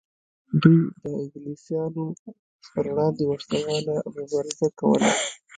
[0.61, 2.05] دوی د انګلیسانو
[2.73, 5.09] پر وړاندې وسله واله مبارزه کوله.